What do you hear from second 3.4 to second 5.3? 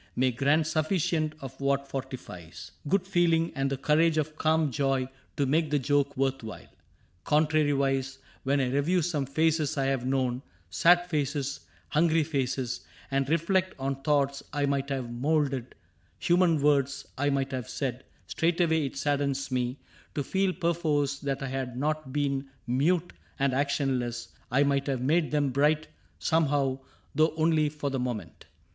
and the courage of calm joy CAPTAIN CRAIG 59